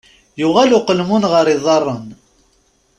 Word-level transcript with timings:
Yuɣal 0.39 0.71
uqelmun 0.77 1.23
ɣer 1.31 1.45
yiḍarren. 1.49 2.07